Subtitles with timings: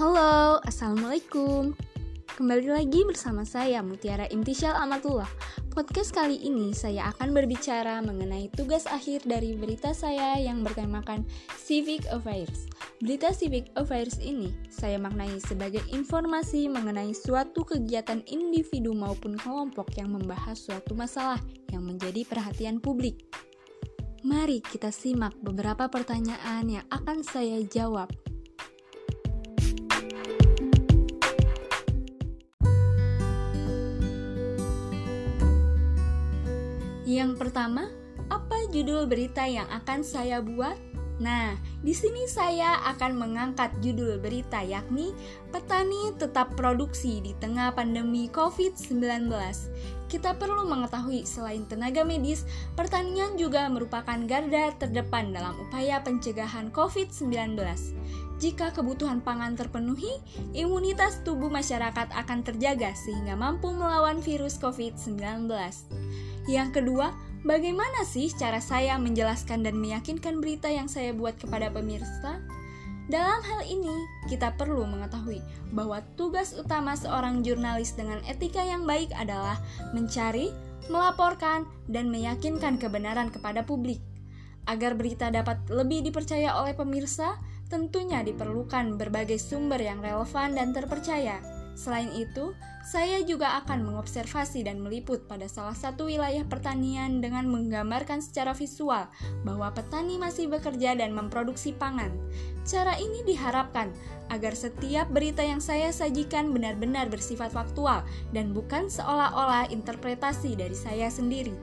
[0.00, 1.76] Halo, Assalamualaikum.
[2.32, 5.28] Kembali lagi bersama saya Mutiara Intisyal Amatullah.
[5.76, 12.08] Podcast kali ini saya akan berbicara mengenai tugas akhir dari berita saya yang bertemakan Civic
[12.08, 12.64] Affairs.
[13.04, 20.16] Berita Civic Affairs ini saya maknai sebagai informasi mengenai suatu kegiatan individu maupun kelompok yang
[20.16, 21.44] membahas suatu masalah
[21.76, 23.20] yang menjadi perhatian publik.
[24.24, 28.08] Mari kita simak beberapa pertanyaan yang akan saya jawab
[37.10, 37.90] Yang pertama,
[38.30, 40.78] apa judul berita yang akan saya buat?
[41.18, 45.10] Nah, di sini saya akan mengangkat judul berita yakni
[45.50, 49.26] Petani tetap produksi di tengah pandemi COVID-19.
[50.06, 52.46] Kita perlu mengetahui selain tenaga medis,
[52.78, 57.58] pertanian juga merupakan garda terdepan dalam upaya pencegahan COVID-19.
[58.38, 60.22] Jika kebutuhan pangan terpenuhi,
[60.54, 65.50] imunitas tubuh masyarakat akan terjaga sehingga mampu melawan virus COVID-19.
[66.50, 67.14] Yang kedua,
[67.46, 72.42] bagaimana sih cara saya menjelaskan dan meyakinkan berita yang saya buat kepada pemirsa?
[73.06, 73.94] Dalam hal ini,
[74.26, 75.38] kita perlu mengetahui
[75.70, 79.62] bahwa tugas utama seorang jurnalis dengan etika yang baik adalah
[79.94, 80.50] mencari,
[80.90, 84.02] melaporkan, dan meyakinkan kebenaran kepada publik.
[84.66, 87.38] Agar berita dapat lebih dipercaya oleh pemirsa,
[87.70, 91.59] tentunya diperlukan berbagai sumber yang relevan dan terpercaya.
[91.80, 92.52] Selain itu,
[92.84, 99.08] saya juga akan mengobservasi dan meliput pada salah satu wilayah pertanian dengan menggambarkan secara visual
[99.48, 102.12] bahwa petani masih bekerja dan memproduksi pangan.
[102.68, 103.88] Cara ini diharapkan
[104.28, 108.04] agar setiap berita yang saya sajikan benar-benar bersifat faktual
[108.36, 111.56] dan bukan seolah-olah interpretasi dari saya sendiri.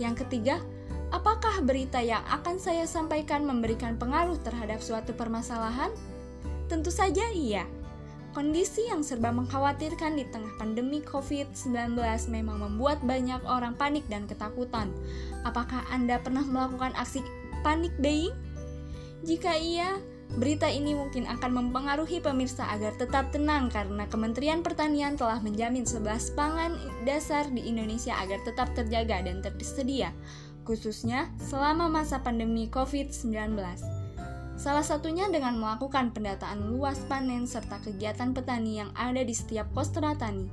[0.00, 0.56] Yang ketiga,
[1.12, 5.92] apakah berita yang akan saya sampaikan memberikan pengaruh terhadap suatu permasalahan?
[6.72, 7.68] Tentu saja iya.
[8.30, 11.98] Kondisi yang serba mengkhawatirkan di tengah pandemi COVID-19
[12.30, 14.94] memang membuat banyak orang panik dan ketakutan.
[15.42, 17.26] Apakah Anda pernah melakukan aksi
[17.66, 18.30] panik buying?
[19.26, 19.98] Jika iya,
[20.38, 26.38] berita ini mungkin akan mempengaruhi pemirsa agar tetap tenang karena Kementerian Pertanian telah menjamin 11
[26.38, 30.14] pangan dasar di Indonesia agar tetap terjaga dan tersedia,
[30.62, 33.99] khususnya selama masa pandemi COVID-19.
[34.60, 39.88] Salah satunya dengan melakukan pendataan luas panen serta kegiatan petani yang ada di setiap pos
[39.88, 40.52] tani.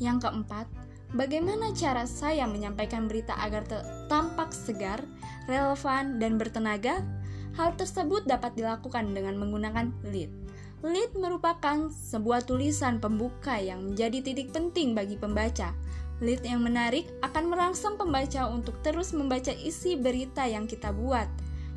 [0.00, 0.72] Yang keempat,
[1.12, 3.68] bagaimana cara saya menyampaikan berita agar
[4.08, 5.04] tampak segar,
[5.44, 7.04] relevan, dan bertenaga?
[7.52, 10.32] Hal tersebut dapat dilakukan dengan menggunakan lead.
[10.80, 15.76] Lead merupakan sebuah tulisan pembuka yang menjadi titik penting bagi pembaca.
[16.24, 21.28] Lead yang menarik akan merangsang pembaca untuk terus membaca isi berita yang kita buat.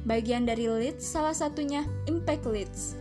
[0.06, 2.94] Bagian dari leads salah satunya impact leads,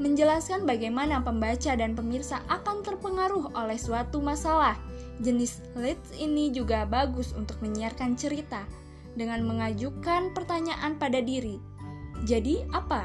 [0.00, 4.80] menjelaskan bagaimana pembaca dan pemirsa akan terpengaruh oleh suatu masalah.
[5.20, 8.64] Jenis leads ini juga bagus untuk menyiarkan cerita
[9.12, 11.60] dengan mengajukan pertanyaan pada diri.
[12.24, 13.04] Jadi, apa?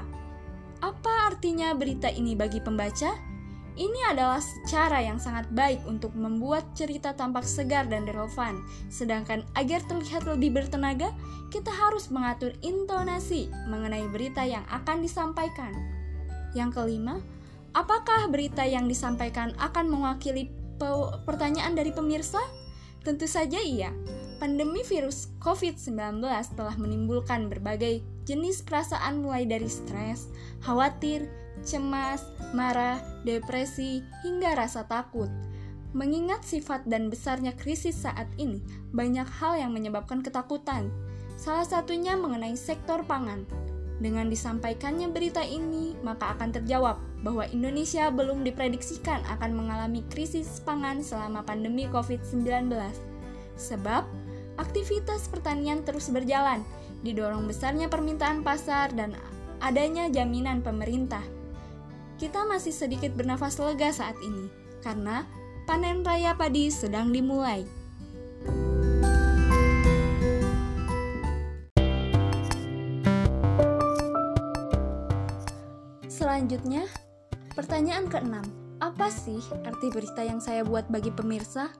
[0.79, 3.32] Apa artinya berita ini bagi pembaca?
[3.73, 4.37] Ini adalah
[4.69, 8.61] cara yang sangat baik untuk membuat cerita tampak segar dan relevan.
[8.93, 11.09] Sedangkan agar terlihat lebih bertenaga,
[11.49, 15.73] kita harus mengatur intonasi mengenai berita yang akan disampaikan.
[16.53, 17.17] Yang kelima,
[17.73, 20.53] apakah berita yang disampaikan akan mewakili
[21.25, 22.41] pertanyaan dari pemirsa?
[23.01, 23.89] Tentu saja iya.
[24.37, 26.21] Pandemi virus COVID-19
[26.53, 30.29] telah menimbulkan berbagai jenis perasaan mulai dari stres,
[30.61, 31.25] khawatir,
[31.63, 35.31] cemas, marah, depresi, hingga rasa takut.
[35.93, 40.91] Mengingat sifat dan besarnya krisis saat ini, banyak hal yang menyebabkan ketakutan.
[41.39, 43.45] Salah satunya mengenai sektor pangan.
[44.01, 50.99] Dengan disampaikannya berita ini, maka akan terjawab bahwa Indonesia belum diprediksikan akan mengalami krisis pangan
[50.99, 52.73] selama pandemi COVID-19.
[53.55, 54.03] Sebab,
[54.57, 56.65] aktivitas pertanian terus berjalan,
[57.05, 59.13] didorong besarnya permintaan pasar dan
[59.61, 61.23] adanya jaminan pemerintah
[62.23, 64.47] kita masih sedikit bernafas lega saat ini
[64.79, 65.27] karena
[65.67, 67.67] panen raya padi sedang dimulai.
[76.07, 76.87] Selanjutnya,
[77.59, 78.47] pertanyaan keenam.
[78.79, 81.75] Apa sih arti berita yang saya buat bagi pemirsa?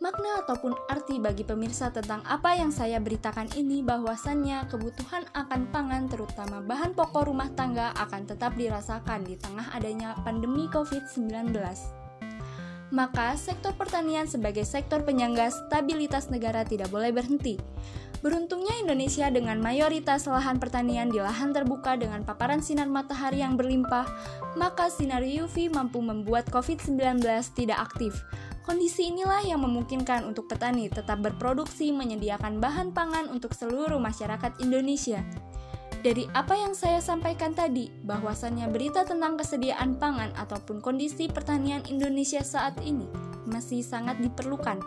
[0.00, 6.08] Makna ataupun arti bagi pemirsa tentang apa yang saya beritakan ini bahwasannya kebutuhan akan pangan
[6.08, 11.52] terutama bahan pokok rumah tangga akan tetap dirasakan di tengah adanya pandemi COVID-19.
[12.96, 17.60] Maka sektor pertanian sebagai sektor penyangga stabilitas negara tidak boleh berhenti.
[18.24, 24.08] Beruntungnya Indonesia dengan mayoritas lahan pertanian di lahan terbuka dengan paparan sinar matahari yang berlimpah,
[24.56, 27.20] maka sinar UV mampu membuat COVID-19
[27.52, 28.16] tidak aktif.
[28.64, 35.24] Kondisi inilah yang memungkinkan untuk petani tetap berproduksi menyediakan bahan pangan untuk seluruh masyarakat Indonesia.
[36.00, 42.40] Dari apa yang saya sampaikan tadi, bahwasannya berita tentang kesediaan pangan ataupun kondisi pertanian Indonesia
[42.40, 43.04] saat ini
[43.48, 44.80] masih sangat diperlukan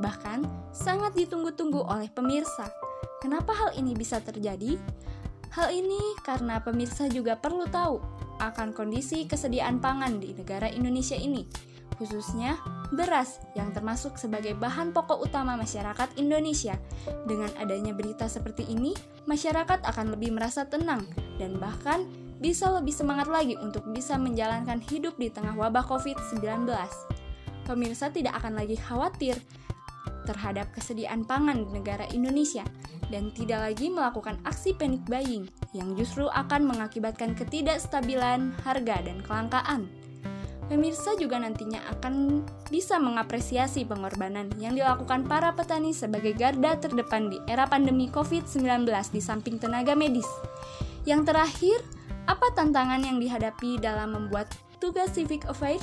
[0.00, 0.42] bahkan
[0.72, 2.72] sangat ditunggu-tunggu oleh pemirsa.
[3.20, 4.80] Kenapa hal ini bisa terjadi?
[5.52, 8.00] Hal ini karena pemirsa juga perlu tahu
[8.40, 11.44] akan kondisi kesediaan pangan di negara Indonesia ini,
[12.00, 12.56] khususnya
[12.90, 16.74] beras yang termasuk sebagai bahan pokok utama masyarakat Indonesia.
[17.26, 18.94] Dengan adanya berita seperti ini,
[19.30, 21.06] masyarakat akan lebih merasa tenang
[21.38, 22.06] dan bahkan
[22.40, 26.66] bisa lebih semangat lagi untuk bisa menjalankan hidup di tengah wabah COVID-19.
[27.68, 29.38] Pemirsa tidak akan lagi khawatir
[30.24, 32.64] terhadap kesediaan pangan di negara Indonesia
[33.10, 39.90] dan tidak lagi melakukan aksi panic buying yang justru akan mengakibatkan ketidakstabilan harga dan kelangkaan.
[40.70, 47.42] Pemirsa juga nantinya akan bisa mengapresiasi pengorbanan yang dilakukan para petani sebagai garda terdepan di
[47.50, 50.30] era pandemi COVID-19 di samping tenaga medis.
[51.02, 51.78] Yang terakhir,
[52.30, 54.46] apa tantangan yang dihadapi dalam membuat
[54.78, 55.82] tugas civic affairs?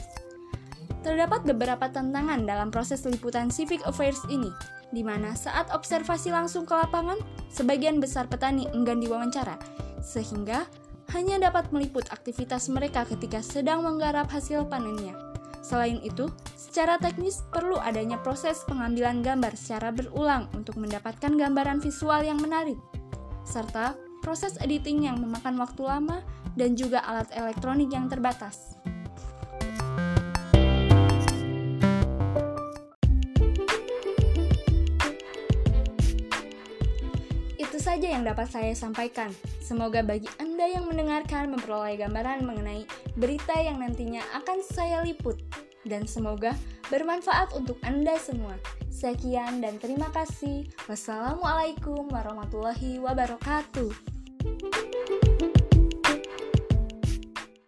[1.03, 4.49] Terdapat beberapa tantangan dalam proses liputan Civic Affairs ini,
[4.91, 7.19] di mana saat observasi langsung ke lapangan,
[7.51, 9.55] sebagian besar petani enggan diwawancara,
[10.03, 10.67] sehingga
[11.15, 15.15] hanya dapat meliput aktivitas mereka ketika sedang menggarap hasil panennya.
[15.63, 22.23] Selain itu, secara teknis perlu adanya proses pengambilan gambar secara berulang untuk mendapatkan gambaran visual
[22.23, 22.79] yang menarik,
[23.43, 26.23] serta proses editing yang memakan waktu lama
[26.55, 28.75] dan juga alat elektronik yang terbatas.
[37.97, 39.33] Saja yang dapat saya sampaikan.
[39.57, 42.85] Semoga bagi Anda yang mendengarkan memperoleh gambaran mengenai
[43.17, 45.41] berita yang nantinya akan saya liput.
[45.81, 46.53] Dan semoga
[46.93, 48.53] bermanfaat untuk Anda semua.
[48.93, 50.69] Sekian dan terima kasih.
[50.85, 54.16] Wassalamualaikum warahmatullahi wabarakatuh.